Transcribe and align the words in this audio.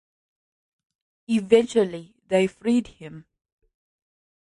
Eventually 1.27 2.15
they 2.27 2.47
freed 2.47 2.87
him. 2.87 3.27